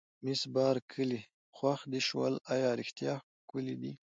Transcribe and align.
مس 0.23 0.41
بارکلي: 0.53 1.21
خوښ 1.55 1.79
دې 1.91 2.01
شول، 2.07 2.33
ایا 2.53 2.69
رښتیا 2.79 3.13
ښکلي 3.41 3.75
دي؟ 3.81 3.93